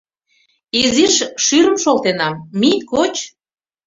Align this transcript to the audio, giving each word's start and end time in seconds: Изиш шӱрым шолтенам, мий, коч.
Изиш 0.81 1.15
шӱрым 1.43 1.75
шолтенам, 1.83 2.33
мий, 2.59 2.79
коч. 2.91 3.15